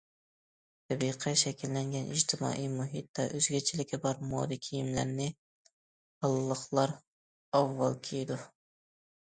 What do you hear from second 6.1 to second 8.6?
ھاللىقلار ئاۋۋال كىيىدۇ.